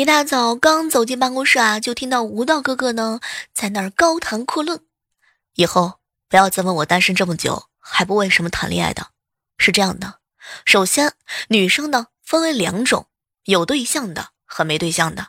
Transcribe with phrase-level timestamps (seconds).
[0.00, 3.20] 一大早刚走进办公室啊，就听到吴道哥哥呢
[3.52, 4.80] 在那儿高谈阔论。
[5.56, 9.08] 以后不要再问我单身这么久还不为什么谈恋爱的。
[9.58, 10.20] 是这样的，
[10.64, 11.12] 首先
[11.48, 13.08] 女生呢分为两种，
[13.44, 15.26] 有对象的和没对象的。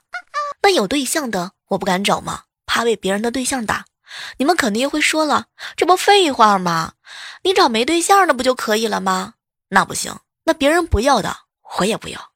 [0.62, 2.44] 那有对象的我不敢找吗？
[2.66, 3.84] 怕被别人的对象打。
[4.38, 6.94] 你们肯定会说了，这不废话吗？
[7.44, 9.34] 你找没对象的不就可以了吗？
[9.68, 11.36] 那不行，那别人不要的
[11.78, 12.30] 我也不要。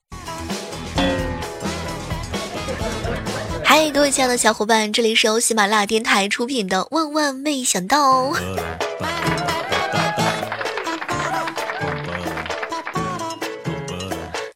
[3.78, 8.32] 嗨，各位亲爱的小伙伴，这里是由喜马拉雅电台出品的《万万没想到》。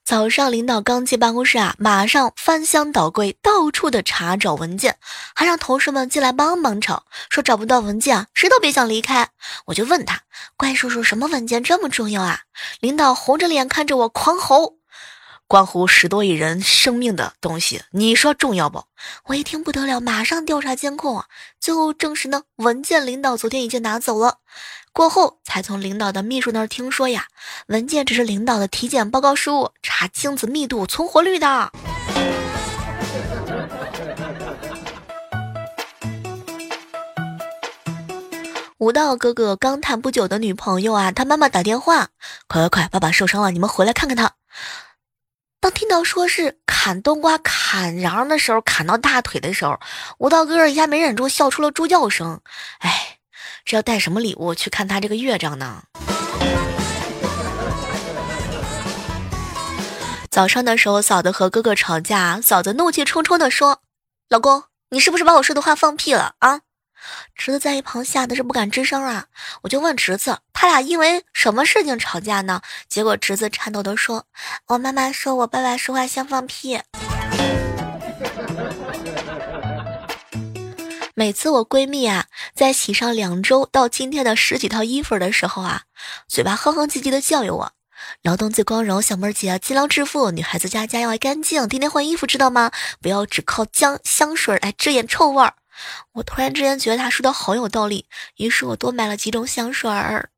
[0.06, 4.96] 早上领导刚进办公室啊，马上翻箱倒柜，到处的查找文件，
[5.36, 9.28] 还让同事们进来帮忙找，说找不到文件啊，谁都别想离开。
[9.66, 10.22] 我就问他，
[10.56, 12.40] 怪叔叔，什么文件这么重要啊？
[12.80, 14.79] 领导红着脸看着我狂吼。
[15.50, 18.84] 关乎十多亿人生命的东西，你说重要不？
[19.26, 21.24] 我一听不得了，马上调查监控，
[21.60, 24.38] 最后证实呢，文件领导昨天已经拿走了。
[24.94, 27.26] 过后才从领导的秘书那儿听说呀，
[27.66, 31.72] 文件只是领导的体检报告书，查精子密度、存活率的。
[38.78, 42.10] 吴道哥哥刚谈不久的女朋友啊，他妈妈打电话，
[42.48, 44.34] 快快快，爸爸受伤了，你们回来看看他。
[45.62, 49.78] 当听到说是砍冬瓜砍瓤的时候，砍到大腿的时候，
[50.18, 52.40] 吴道哥哥一下没忍住笑出了猪叫声。
[52.80, 53.18] 哎，
[53.66, 55.84] 这要带什么礼物去看他这个乐章呢？
[60.30, 63.82] 早上的时候，嫂子和哥哥吵架，嫂子怒气冲冲地说
[64.30, 66.62] ：“老公，你是不是把我说的话放屁了啊？”
[67.36, 69.26] 侄子在一旁吓得是不敢吱声啊！
[69.62, 72.62] 我就问侄子，他俩因为什么事情吵架呢？
[72.88, 74.26] 结果侄子颤抖的说
[74.68, 76.80] ：“我妈妈说我爸爸说话像放屁。”
[81.16, 85.82] 每次我闺蜜啊，在洗上两周到今天的十几套衣服的时候啊，
[86.28, 87.74] 嘴巴哼哼唧唧的教育我
[88.24, 92.72] ：“劳动最光荣，小妹儿姐，勤劳致富，女孩子家家要爱干净，天天换衣服，知道吗？
[93.02, 95.56] 不要只靠香香水来遮掩臭味儿。”
[96.14, 98.06] 我突然之间觉得他说的好有道理，
[98.38, 100.30] 于是我多买了几种香水儿。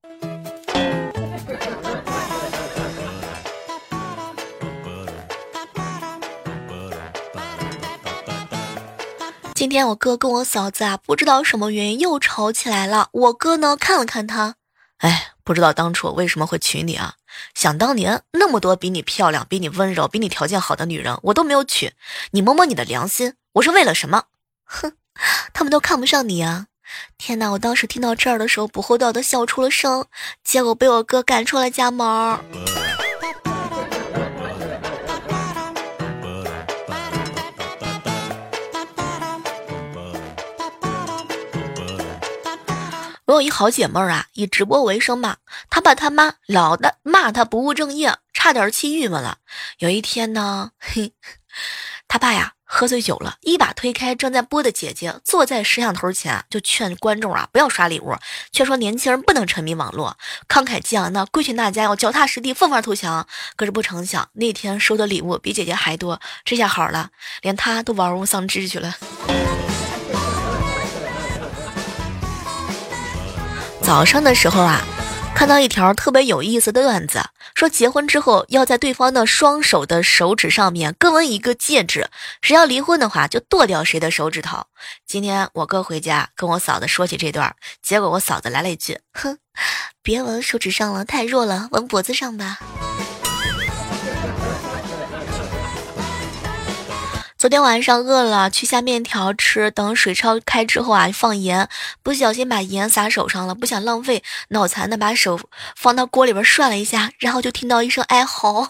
[9.53, 13.09] 今天我哥跟我嫂子啊，不知道什么原因又吵起来了。
[13.11, 14.55] 我哥呢看了看他，
[14.97, 17.13] 哎，不知道当初我为什么会娶你啊？
[17.53, 21.93] 想当年那么多比你漂亮、比你温柔、比你条件好的女人，我都没有娶。
[22.31, 24.23] 你摸摸你的良心，我是为了什么？
[24.65, 24.93] 哼！
[25.53, 26.67] 他们都看不上你啊！
[27.17, 27.51] 天哪！
[27.51, 30.05] 我当时听到这儿的时候，不厚道的笑出了声，
[30.43, 32.39] 结果被我哥赶出了家门。
[43.25, 45.37] 我有一好姐妹儿啊，以直播为生嘛，
[45.69, 49.37] 她爸她妈老的骂她不务正业，差点气郁闷了。
[49.77, 51.13] 有一天呢，嘿，
[52.09, 52.55] 她爸呀。
[52.73, 58.15] 喝醉酒了，一把推开正在播的姐姐，坐在摄像头前，就劝观众啊不要刷礼物，
[58.53, 60.17] 却说年轻人不能沉迷网络，
[60.47, 63.27] 慷慨激昂的规劝大家要脚踏实地，奋发图强。
[63.57, 67.09] 可是不成想，那天收的礼物比姐姐还多，这下好了，
[67.41, 68.95] 连他都玩物丧志去了。
[73.81, 74.81] 早上的时候啊。
[75.33, 77.19] 看到一条特别有意思的段子，
[77.55, 82.07] 说结婚之后要在对方的双手的手指上面各纹一个戒指，
[82.43, 84.63] 谁要离婚的话就剁掉谁的手指头。
[85.07, 89.39] 今天我哥回家跟我嫂子说起这段，结果我嫂子来了一句：“哼，
[90.03, 92.59] 别纹手指上了，太弱了，纹脖子上吧。”
[97.41, 99.71] 昨天晚上饿了，去下面条吃。
[99.71, 101.67] 等水烧开之后啊，放盐，
[102.03, 105.39] 不小心把盐撒手上了，不想浪费，脑残的把手
[105.75, 108.67] 放到锅里边涮了一下，然后就听到一声哀嚎。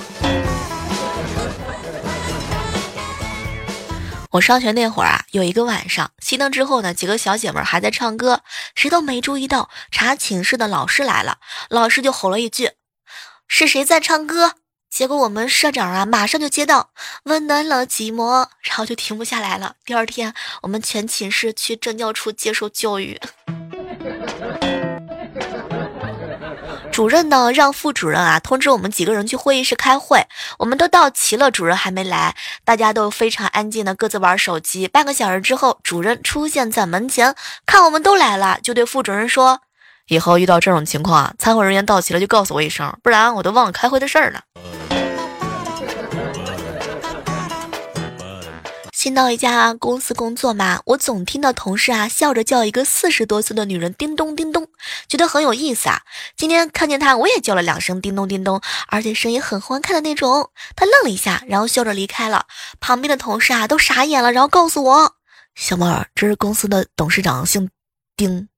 [4.30, 8.40] 我上学那会儿啊，有一个晚上熄灯之后呢，几个小姐妹还在唱歌，
[8.74, 12.72] 谁都没注意到查寝室的老师来了，老师就吼了一句
[13.50, 14.54] ：“是谁在唱歌？”
[14.92, 16.90] 结果我们社长啊，马上就接到
[17.24, 19.76] 温暖了寂寞，然后就停不下来了。
[19.86, 20.34] 第二天，
[20.64, 23.18] 我们全寝室去政教处接受教育。
[26.92, 30.28] 主任呢，让副主任啊通知我们几个人去会议室开会。
[30.60, 32.36] 我们都到齐了，主任还没来，
[32.66, 34.90] 大家都非常安静的各自玩手机。
[34.90, 37.34] 半个小时之后，主任出现在门前，
[37.66, 39.62] 看我们都来了，就对副主任说。
[40.08, 44.42] 以后遇到这种情况啊，参会人员到齐了就告诉我一声，不然我都忘了开会的事儿了。
[49.02, 54.68] 新到一家公司工作嘛，我总听到同事啊笑着叫一个四十多岁的女人“叮咚叮咚”，
[55.10, 56.04] 觉得很有意思啊。
[56.38, 60.52] 今天看见她，我也叫了两声“叮咚叮咚”，而且声音很欢快的那种。
[60.76, 62.46] 她愣了一下，然后笑着离开了。
[62.80, 65.16] 旁边的同事啊都傻眼了，然后告诉我
[65.58, 67.72] ：“小猫儿，这是公司的董事长，姓
[68.16, 68.50] 丁。”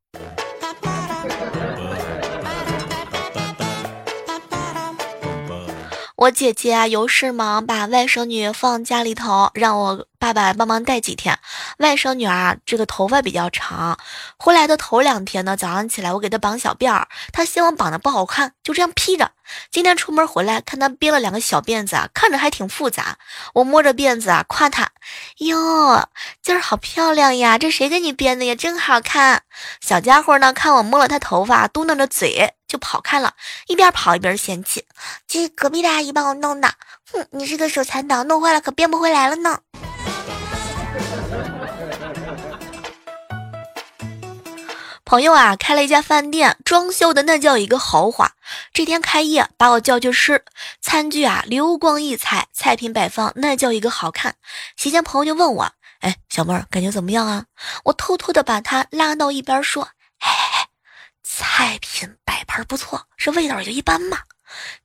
[6.17, 10.05] 我姐姐啊有事忙，把外甥女放家里头，让我。
[10.23, 11.37] 爸爸帮忙带几天，
[11.79, 13.99] 外甥女儿这个头发比较长，
[14.37, 19.31] 回来的头两天呢，早上起来我给她绑小辫儿，她嫌我绑的不好看，就这样披着。
[19.69, 23.17] 今天出门回来，看她编了两个小辫子，看着还挺复杂。
[23.53, 24.91] 我摸着辫子啊，夸她
[25.45, 26.07] ：“哟，
[26.41, 28.55] 今儿好漂亮呀，这谁给你编的呀？
[28.55, 29.41] 真好看。”
[29.85, 33.33] 小家伙呢，看我摸了她头发，嘟囔着嘴就跑开了，
[33.67, 34.85] 一边跑一边嫌弃
[35.27, 36.69] ：“这隔壁的阿姨帮我弄的，
[37.11, 39.59] 哼，你是个手残党，弄坏了可编不回来了呢。”
[45.13, 48.31] 朋友啊，开了一家饭店，装修的那叫一个豪华。
[48.73, 50.43] 这天开业，把我叫去吃，
[50.81, 54.35] 餐具啊流光溢彩，菜品摆放那叫一个好看。
[54.75, 55.71] 席间朋友就问我
[56.01, 57.45] ：“哎，小妹儿，感觉怎么样啊？”
[57.85, 59.87] 我偷偷的把他拉到一边说
[60.17, 60.67] ：“哎，
[61.21, 64.17] 菜品摆盘不错，这味道也就一般嘛。”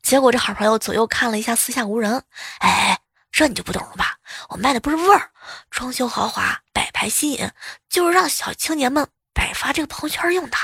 [0.02, 2.22] 结果这好朋友左右看了一下，四下无人。
[2.58, 2.98] 哎，
[3.32, 4.18] 这你就不懂了吧？
[4.50, 5.30] 我卖的不是味儿，
[5.70, 7.50] 装修豪华，摆盘吸引，
[7.88, 9.08] 就是让小青年们。
[9.38, 10.56] 摆发这个朋友圈用的。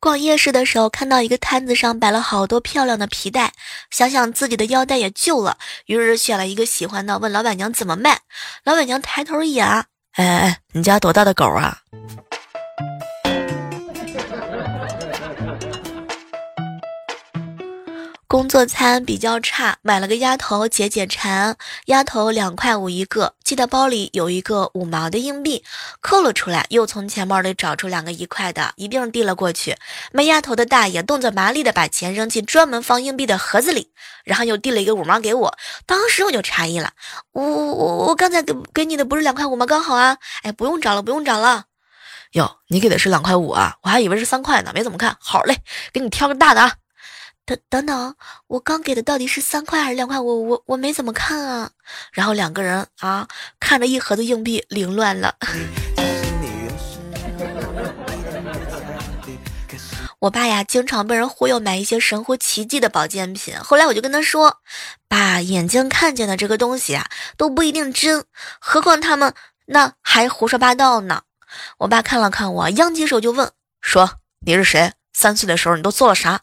[0.00, 3.52] 逛夜市的时候，看到一个摊子上摆了好多漂亮的皮带，
[3.90, 5.56] 想想自己的腰带也旧了，
[5.86, 8.18] 于是选了一个喜欢的，问老板娘怎么卖。
[8.64, 9.86] 老板娘抬头一眼，哎
[10.16, 11.78] 哎哎，你家多大的狗啊？
[18.36, 21.56] 工作餐比较差，买了个鸭头解解馋。
[21.86, 25.64] 鸭头两块五一个，记得包里有一个五毛的硬币，
[26.02, 29.78] 扣了出来，又从钱包里找出两个一块的，一并递了过去。
[30.12, 33.90] 卖鸭头的大爷动作麻利的把钱扔进专门放硬币的盒子里，
[34.22, 35.56] 然后又递了一个五毛给我。
[35.86, 36.90] 当时我就诧异了，
[37.32, 39.64] 我我我刚才给给你的不是两块五吗？
[39.64, 40.18] 刚好啊！
[40.42, 41.64] 哎，不用找了，不用找了。
[42.32, 43.76] 哟，你给的是两块五啊？
[43.80, 45.56] 我还以为是三块呢，没怎么看好嘞，
[45.90, 46.74] 给你挑个大的啊。
[47.46, 48.14] 等等等，
[48.48, 50.18] 我刚给的到底是三块还是两块？
[50.18, 51.70] 我我我没怎么看啊。
[52.12, 53.28] 然后两个人啊，
[53.60, 55.36] 看着一盒子硬币，凌乱了。
[60.18, 63.56] 我爸呀，经常被人忽悠买一些神乎其技的保健品。
[63.60, 64.58] 后来我就跟他说
[65.06, 67.06] ：“爸，眼睛看见的这个东西啊，
[67.36, 68.24] 都不一定真，
[68.58, 69.32] 何况他们
[69.66, 71.22] 那还胡说八道呢。”
[71.78, 74.92] 我爸看了看我，扬起手就问：“说你是谁？
[75.18, 76.38] 三岁的时候你都做了啥？”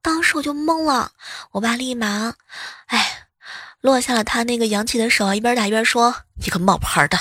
[0.00, 1.10] 当时我就懵了，
[1.52, 2.32] 我爸立马，
[2.86, 3.26] 哎，
[3.82, 7.18] 落下了他那个扬起的手，一边打一边说：“你个冒牌的。”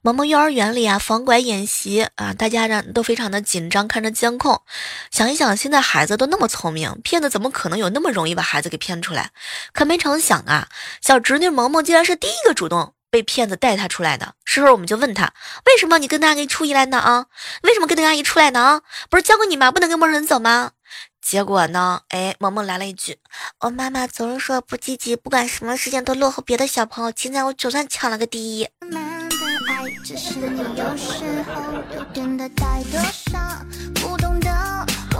[0.00, 4.62] 萌萌幼儿园里啊，防拐演习啊，大家呢都非常的紧张，看着监控。
[5.10, 9.30] 想一想，现在孩子都那么聪明，骗子怎么可能有那么容易把孩子给骗出来？
[9.72, 10.68] 可没成想啊，
[11.02, 12.94] 小侄女萌萌竟然是第一个主动。
[13.10, 15.32] 被骗子带他出来的，事后我们就问他，
[15.66, 16.98] 为什么你跟那阿姨出来呢？
[16.98, 17.26] 啊，
[17.62, 18.60] 为什么跟那个阿姨出来呢？
[18.60, 19.70] 啊，不是教过你吗？
[19.72, 20.72] 不能跟陌生人走吗？
[21.20, 23.18] 结果呢，哎，萌萌来了一句，
[23.60, 27.12] 我妈妈总是说不积极，不管什么事情都落后别的小朋友。
[27.14, 28.68] 现在我总算抢了个第一。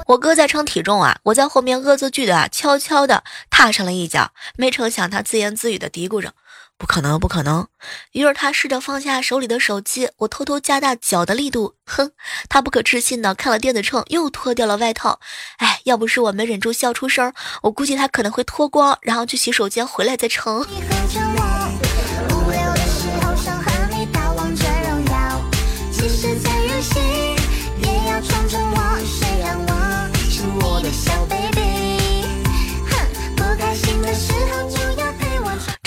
[0.07, 6.33] 我哥在称体重啊，我在后面恶作剧的啊，悄悄的踏上了一脚，没成想他自言自语的嘀咕着。
[6.79, 7.67] 不可能，不可能！
[8.13, 11.75] 于是他试着放下手里的手机，我偷偷加大脚的力度。
[11.85, 12.13] 哼，
[12.49, 15.19] 他不可置信的看了电子秤，又脱掉了外套。
[15.57, 20.65] 哎，要不是我没忍住笑出声，我估计他可能会脱光，然后去洗手间，回来再称。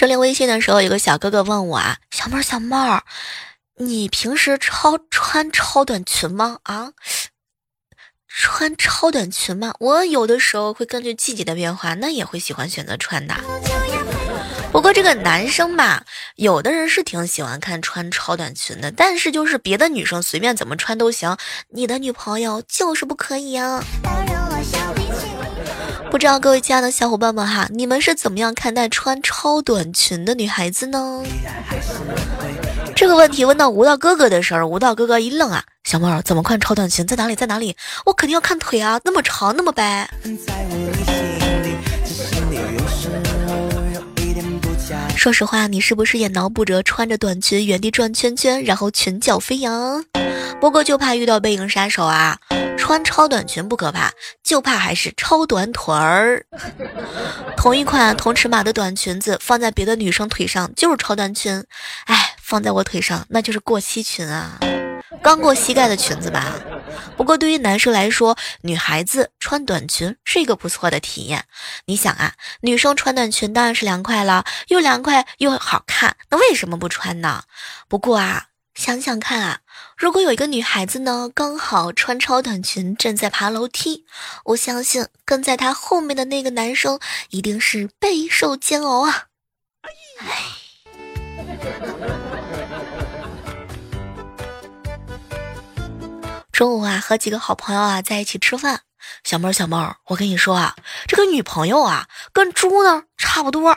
[0.02, 3.04] 整理微信的时候，有个小哥哥问我啊，小妹儿小妹儿，
[3.78, 6.58] 你平时超穿超短裙吗？
[6.64, 6.94] 啊，
[8.28, 9.76] 穿超短裙吗？
[9.80, 13.36] 我有的时候会根据季节的变化，那也会喜欢选择穿的。
[14.72, 16.04] 不过这个男生吧，
[16.36, 21.38] 有的人是挺喜欢看穿超短裙的，但是就是别的女生随便怎么穿都行，
[21.70, 23.84] 你的女朋友就是不可以啊。
[26.12, 31.24] 不知道各位亲爱的小伙伴们哈，你们是怎么样看待穿超短裙的女孩子呢？
[32.94, 37.78] 这个问题问到吴道哥哥的时候，吴道哥哥一愣啊，小妹儿怎么看超短裙在哪里在哪里？
[38.06, 40.10] 我肯定要看腿啊，那么长那么白。
[45.22, 50.04] 说实话，你是不是也脑补着穿着短裙原地转圈圈，然后裙角飞扬？
[50.60, 52.36] 不过就怕遇到背影杀手啊！
[52.76, 54.12] 穿超短裙不可怕，
[54.44, 56.44] 就怕还是超短腿儿。
[57.56, 61.64] 同一款同尺码的短裙子放在别的女生腿上就是超短裙，
[62.06, 64.58] 哎，放在我腿上那就是过膝裙啊，
[65.22, 66.56] 刚过膝盖的裙子吧。
[67.18, 71.46] 不过对于男生来说，女孩子穿短裙是一个不错的体验。
[71.86, 77.44] 你想啊，女生穿短裙当然是凉快了，又凉快又好看，那为什么不穿呢？
[77.88, 79.60] 不过啊，想想看啊，
[79.98, 84.06] 如果有一个女孩子呢，刚好穿超短裙正在爬楼梯，
[84.46, 89.26] 我相信跟在她后面的那个男生一定是备受煎熬啊！
[90.20, 90.28] 哎。
[96.62, 98.84] 中午啊，和几个好朋友啊在一起吃饭。
[99.24, 100.76] 小妹儿，小妹儿，我跟你说啊，
[101.08, 103.76] 这个女朋友啊跟猪呢差不多。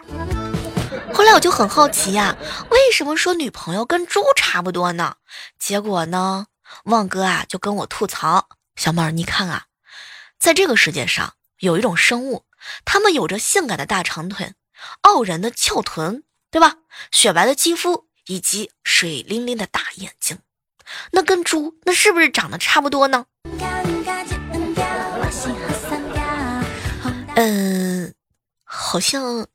[1.15, 2.37] 后来我就很好奇呀，
[2.69, 5.17] 为什么说女朋友跟猪差不多呢？
[5.59, 6.49] 结果呢，
[6.85, 9.65] 旺哥啊就跟我吐槽：小妹儿，你看啊，
[10.39, 12.45] 在这个世界上有一种生物，
[12.85, 14.53] 它们有着性感的大长腿、
[15.01, 16.77] 傲人的翘臀，对吧？
[17.11, 20.41] 雪白的肌肤以及水灵灵的大眼睛。
[21.13, 23.27] 那跟猪那是不是长得差不多呢？
[27.37, 28.15] 嗯，
[28.63, 29.47] 好像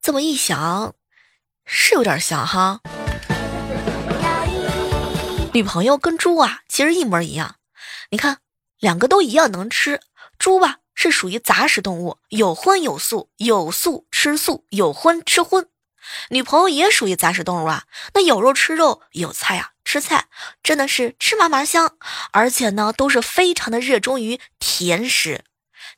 [0.00, 0.94] 这么一想，
[1.64, 2.80] 是有点像哈。
[5.52, 7.56] 女朋友跟猪啊，其实一模一样。
[8.10, 8.38] 你看，
[8.78, 10.00] 两个都一样能吃。
[10.38, 15.66] 猪吧是属于杂食动物，有荤有素，有素吃素，有荤吃荤。
[16.28, 20.26] 女朋友也属于杂食动物啊，那有肉吃肉，有菜啊吃菜，
[20.62, 21.96] 真的是吃嘛嘛香，
[22.30, 25.42] 而且呢都是非常的热衷于甜食。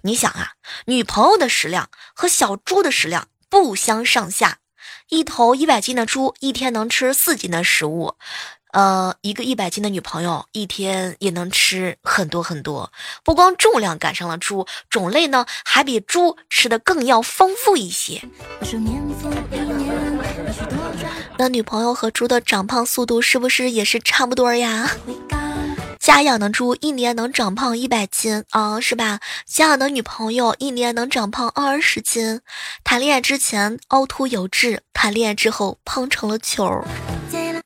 [0.00, 0.52] 你想啊，
[0.86, 4.60] 女朋友的食量和小猪的食量不相上下，
[5.10, 8.14] 一头一百斤的猪一天能吃四斤的食物。
[8.72, 12.90] 呃，一个一百斤的女朋友一天也能吃很多很多，
[13.22, 18.22] 不光重量赶上了猪，种类呢还比猪吃的更要丰富一些。
[21.38, 24.90] 那女朋友和猪的长胖速度是不是也是差不多呀？
[25.98, 29.20] 家养的猪一年能长胖一百斤啊，是吧？
[29.46, 32.40] 家养的女朋友一年能长胖二十斤。
[32.82, 36.84] 谈恋爱之前凹凸有致，谈恋爱之后胖成了球。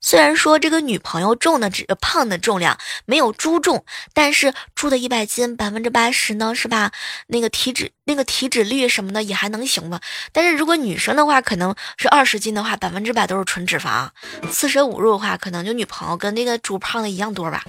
[0.07, 3.85] 虽然说这个女朋友重的只胖的重量没有猪重，
[4.15, 6.93] 但是猪的一百斤百分之八十呢，是吧？
[7.27, 10.01] 那个体脂那个体脂率什么的也还能行吧。
[10.31, 14.09] 但是如果女生的话，可能是二十斤的话，百分之百都是纯脂肪。
[14.49, 17.65] 四舍五入的话，可能就女朋友跟那个猪胖的一样多吧。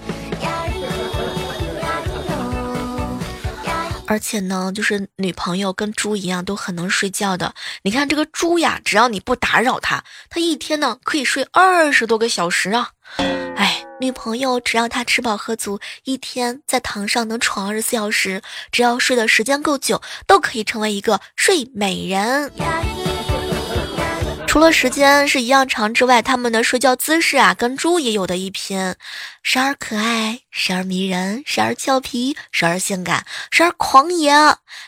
[4.08, 7.54] 而且呢，就是女朋友跟猪一样都很能睡觉的。
[7.82, 12.92] 你看这个猪呀，只要你不打扰它，它一天呢可以睡二十多个小时啊。
[13.56, 18.40] 哎，女朋友只要她吃饱喝足，一天在堂上能闯二十四小时，
[18.72, 22.50] 只要睡的时间够久，都可以成为一个睡美人。
[24.58, 28.96] 除了时间是一样长之外，他们的睡觉姿势啊，跟猪也有的一拼，
[29.40, 34.32] 时而可爱，时而迷人，时而俏皮，时而性感，时而狂野。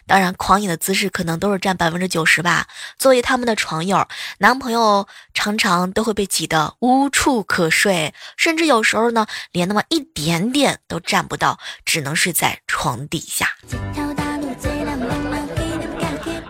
[0.08, 2.66] 当然，狂野的姿势可能都是占百分之九十吧。
[2.98, 4.08] 作为他们的床友，
[4.38, 13.54] 男朋友常常都会被挤得无处可睡，甚至有时候呢，连那么一点点都占不到，只能睡在床底下。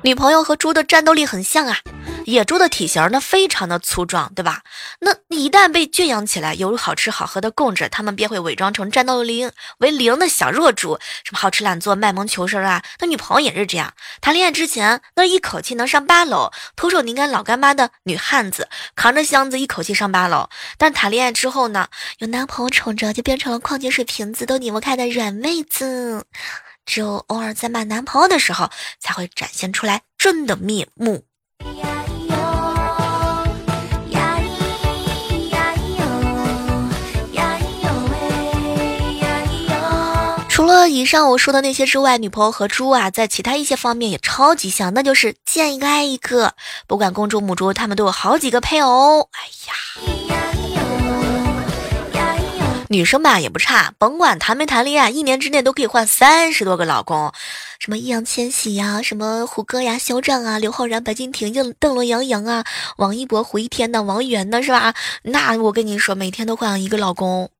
[0.02, 1.76] 女朋友和猪的战斗力很像啊。
[2.24, 4.62] 野猪的体型呢非常的粗壮，对吧？
[5.00, 12.82] 那一旦被圈养起来，有好吃好喝的供着，他们便会伪装成战斗力为零的小弱猪，什么好吃懒做、卖萌求生啊。
[12.98, 20.48] 那女朋友也是这样，谈恋爱之前那一口气能上八楼，徒手拧干老干妈的女汉子，扛着箱子一口气上八楼。
[20.78, 26.24] 但谈恋爱之后呢，有男朋友宠着，就变成了矿泉水瓶子都拧不开的软妹子，
[26.84, 31.29] 只有偶尔在骂男朋友的时候，才会展现出来真的面目。
[40.72, 46.54] 了以上我说的那些之外，女朋友和猪啊，在其他一些方面也超级像，那就是见一个爱一个。
[46.86, 49.20] 不管公猪母猪，他们都有好几个配偶。
[49.20, 49.74] 哎呀，
[52.88, 57.32] 女生吧也不差，甭管谈没谈恋爱，一年之内都可以换三十多个老公，
[57.78, 62.64] 什么易烊千玺呀，什么胡歌呀、肖战啊、刘昊然、白敬亭、邓邓伦、杨洋啊、
[62.96, 64.94] 王一博、胡一天呐、王源呢，是吧？
[65.22, 67.50] 那我跟你说，每天都换一个老公。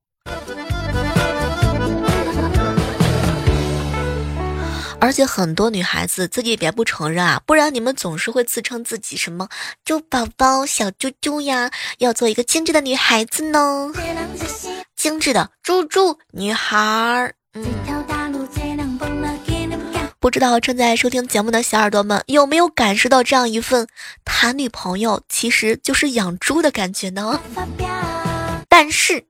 [5.01, 9.49] 而且很多女孩子自己也别不承认啊，不然你们总是会自称自己什么
[9.85, 13.91] 猪宝宝、小猪猪呀，要做一个精致的女孩子呢，
[14.95, 17.35] 精致的猪猪女孩儿。
[17.55, 17.65] 嗯，
[20.21, 23.89] 不知道正在收听节目的小耳朵们有没有感受到这样一份
[24.25, 27.41] 谈女朋友其实就是养猪的感觉呢？
[28.69, 29.30] 但是。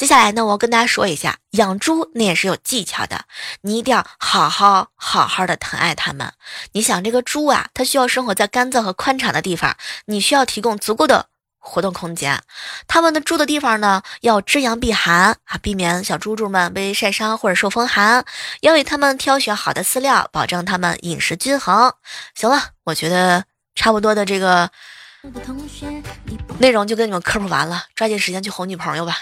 [0.00, 3.26] 接下来呢，我要跟大家说一下，养猪那也是有技巧的，
[3.60, 6.32] 你一定要好好好好的疼爱它们。
[6.72, 9.76] 你想，这个猪啊，它需要生活在干燥和宽敞的地方，
[10.06, 11.26] 你需要提供足够的
[11.58, 12.42] 活动空间。
[12.88, 18.24] 它们的住的地方呢，要遮阳避寒啊，避免小猪猪们被晒伤或者受风寒。
[18.62, 21.92] 要为它们挑选好的饲料，保证它们饮食均衡。
[22.34, 24.70] 行了，我觉得差不多的这个
[26.58, 29.18] 内容就跟你们科普完了，抓紧时间去哄女朋友吧。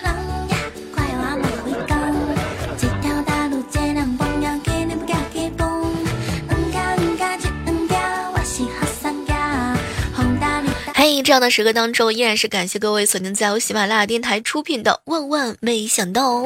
[11.28, 16.37] 这样的时刻当中，依然是感谢各位锁定在由喜马拉雅电台出品的《万万没想到》。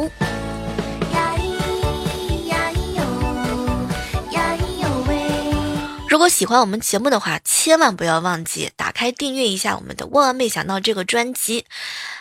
[6.09, 11.65] 如果喜欢我们节目的话，千万不要忘记打开订阅一下我们的《万万没想到》这个专辑。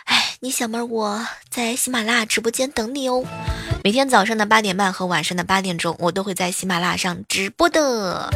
[0.04, 3.24] 哎，你小妹儿，我在喜马拉雅直播间等你哦。
[3.82, 8.30] 每天早上的八点半和晚上的八点钟，我都会在喜马拉雅上直播的。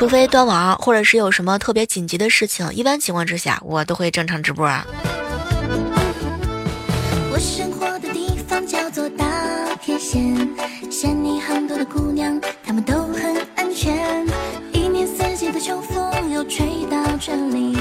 [0.00, 4.86] 除非断网，或者是有什么特别紧急的事情，一般情况之下，我都会正常直播啊。
[7.30, 9.26] 我生活的地方叫做大
[9.82, 10.48] 田县，
[10.90, 14.26] 县里很多的姑娘，她们都很安全，
[14.72, 17.76] 一年四季的秋风又吹到这里。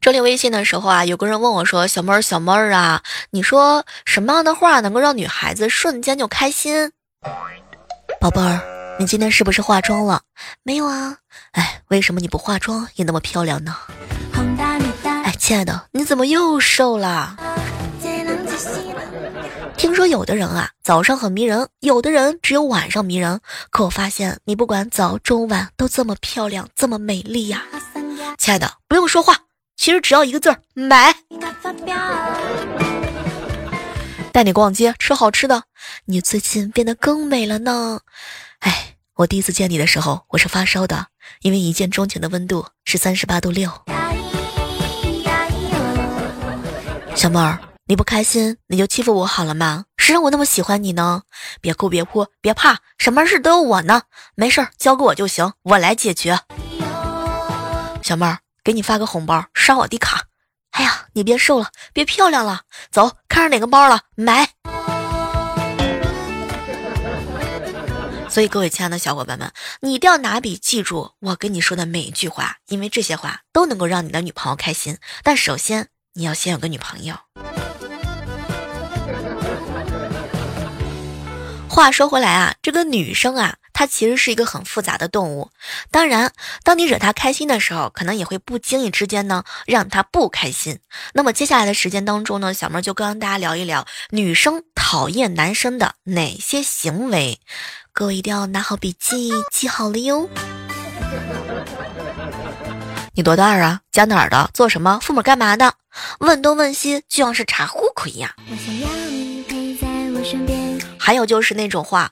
[0.00, 6.90] 整理微信的时候啊，有个人问我说：“小妹儿，小妹儿啊，你说什么样的话能够让女孩子瞬间就开心？”
[8.20, 8.73] 宝贝儿。
[8.96, 10.22] 你今天是不是化妆了？
[10.62, 11.16] 没有啊。
[11.52, 13.76] 哎，为什么你不化妆也那么漂亮呢？
[15.24, 17.36] 哎，亲爱的，你怎么又瘦了？
[19.76, 23.40] 听说有的人啊，早上很迷人，有的人只有晚上迷人。
[23.70, 27.64] 可我发现你不管早中晚都这么漂亮，这么美丽呀。
[28.38, 29.36] 亲爱的，不用说话，
[29.76, 31.16] 其实只要一个字儿：买。
[34.32, 35.64] 带你逛街，吃好吃的，
[36.06, 38.00] 你最近变得更美了呢。
[38.64, 41.08] 哎，我第一次见你的时候，我是发烧的，
[41.42, 43.70] 因为一见钟情的温度是三十八度六。
[47.14, 49.84] 小妹儿，你不开心你就欺负我好了吗？
[49.98, 51.22] 谁让我那么喜欢你呢？
[51.60, 54.02] 别哭别哭，别怕，什么事都有我呢。
[54.34, 56.40] 没事儿，交给我就行，我来解决。
[58.02, 60.24] 小妹儿，给你发个红包，刷我的卡。
[60.70, 64.50] 哎呀，你别瘦了，别漂亮了，走，看上哪个包了，买。
[68.34, 74.98] 所以，各位亲爱的小伙伴们，你一定要拿笔记住我跟你说的每一句话，因为这些话都能够让你的女朋友开心。
[75.22, 77.14] 但首先，你要先有个女朋友。
[81.68, 85.52] 话说回来啊，这个女生啊，她其实是一个很复杂的动物。
[85.92, 86.32] 当然，
[86.64, 90.80] 当你惹她开心的时候，可能也会不经意之间呢，让她不开心。
[91.12, 97.38] 那么接下来的时间当中呢，小妹就跟大家聊一聊女生讨厌男生的哪些行为。
[97.96, 100.28] 各位一定要拿好笔记，记好了哟。
[103.12, 103.82] 你多大啊？
[103.92, 104.50] 家哪儿的？
[104.52, 104.98] 做什么？
[105.00, 105.72] 父母干嘛的？
[106.18, 108.28] 问东问西，就像是查户口一样。
[110.98, 112.10] 还有就是那种话。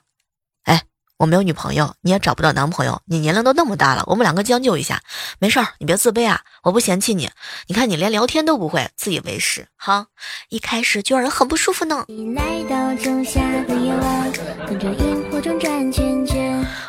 [0.63, 0.83] 哎
[1.17, 5.01] 我没有女朋友，你也找不到男朋友，你年龄都那么大了，我们两个将就一下，
[5.37, 7.29] 没事儿，你别自卑啊，我不嫌弃你。
[7.67, 10.07] 你看你连聊天都不会，自以为是，哈，
[10.47, 12.05] 一开始就让人很不舒服呢。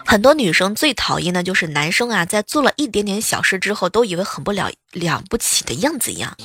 [0.06, 6.36] 很多女生最讨厌的就是男生啊，在做了一点点小事之后，都以为很不了了不起的样子一样，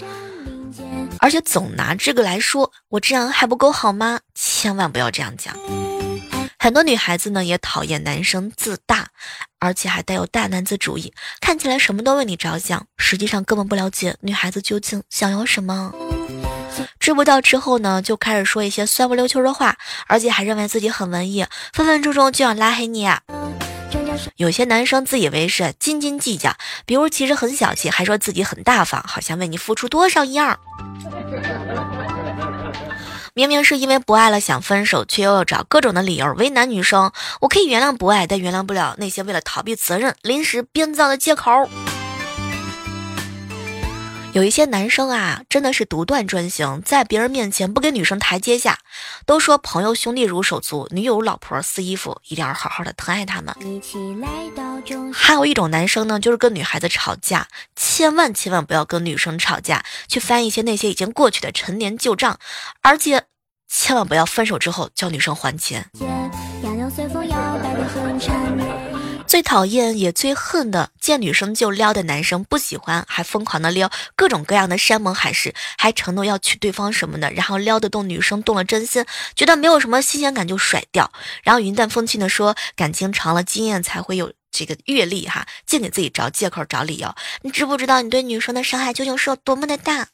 [1.20, 4.22] 而且总拿这个来说，我这样还不够好吗？
[4.34, 5.56] 千万不要这样讲。
[6.58, 9.10] 很多女孩子呢也讨厌男生自大，
[9.60, 15.94] 而且还带有大男子主义，看起来什么都为你着想，实际上根本不了解女孩子究竟想要什么。
[17.00, 19.76] 知不到之后呢，就开始说一些酸不溜秋的话，
[20.08, 23.22] 而且还认为自己很文艺，分分钟钟就想拉黑你啊。
[24.36, 26.54] 有些男生自以为是斤斤计较，
[26.86, 30.60] 比如其实很小气，还说自己很大方，好像为你付出多少一样。
[33.34, 37.12] 明明是因为不爱了想分手，却又要找各种的理由为难女生。
[37.40, 41.70] 我可以原谅不爱，但原谅不了那些为了逃避责任临时编造的借口。
[44.34, 48.78] 有一些男生啊，真的是独断专行，在别人面前不给女生台阶下。
[49.26, 53.56] 都说朋友兄弟如手足，女友老婆似衣服，一定要好好的疼爱他们。
[55.12, 62.38] 还有一种男生呢，就是跟女孩子吵架，千万千万不要跟女生吵架，去翻一些那些已经过去的陈年旧账，
[62.82, 63.24] 而且
[63.68, 65.90] 千万不要分手之后叫女生还钱。
[69.30, 81.12] 最讨厌也最恨的，见女生就撩的男生不喜欢，还疯狂的撩各种各样的山盟海誓，还承诺要娶对方什么的，然后撩得动女生动了真心，觉得没有什么新鲜感就甩掉，
[81.44, 87.14] 然后云淡风轻的说感情长了经验才会有这个阅历哈，净给自己找借口找理由。
[87.44, 90.08] 你知不知道你对女生的伤害究竟是有多么的大？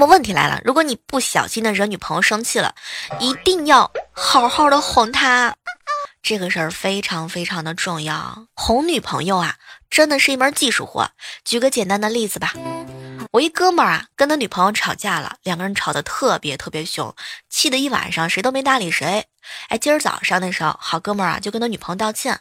[0.00, 2.74] 那么问题来了，如果你不小心的惹女朋友生气了，
[3.18, 5.54] 一定要好好的哄她，
[6.22, 8.46] 这个事儿非常非常的重要。
[8.54, 9.56] 哄女朋友啊，
[9.90, 11.10] 真的是一门技术活。
[11.44, 12.54] 举个简单的例子吧，
[13.32, 17.14] 我一哥们儿啊，跟他女朋友吵架了，两个人吵得特别特别凶，
[17.50, 19.26] 气得一晚上谁都没搭理谁。
[19.68, 22.40] 哎，今儿早上的时候，好哥们儿啊就跟他女朋友道歉，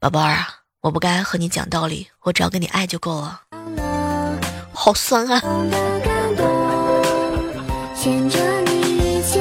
[0.00, 3.42] 宝贝儿啊，我不该和你讲道理，我只要跟你爱就够了。
[4.72, 5.42] 好酸啊。
[8.08, 9.38] 牵着你一起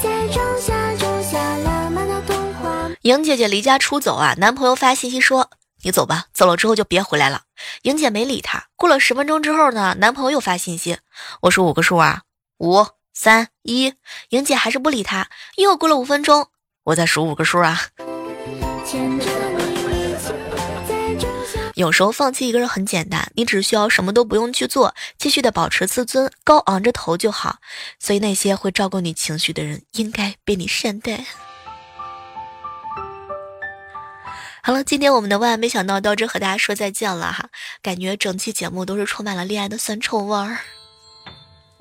[0.00, 5.50] 在仲夏，仲夏浪漫的童话莹姐姐离家出走啊，男朋友发信息说
[5.82, 7.42] ：“你走吧，走了之后就别回来了。”
[7.82, 8.66] 莹姐没理他。
[8.76, 10.98] 过了十分钟之后呢，男朋友又发信息
[11.42, 12.22] ：“我数五个数啊，
[12.58, 13.94] 五、三、一。”
[14.30, 15.26] 莹姐还是不理他。
[15.56, 16.46] 又过了五分钟，
[16.84, 17.80] 我再数五个数啊。
[21.74, 27.58] 有时候放弃一个人很简单，你只需要什么都不用去做，继续的保持自尊，高昂着头就好。
[27.98, 31.24] 所以那些会照顾你情绪的人，应该被你善待。
[34.62, 37.50] 好了，今天我们的万万没想到到这和大家说再见了哈，
[37.82, 40.60] 感觉整期节目都是充满了恋爱的酸臭味儿。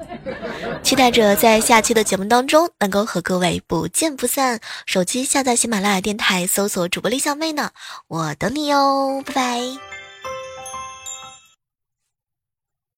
[0.84, 4.60] 期待着在下期的节目当中能够和各位不见不散。
[4.86, 7.72] 手机下载喜马拉雅电台，搜索主播李小妹呢，
[8.08, 9.93] 我等你哟，拜拜。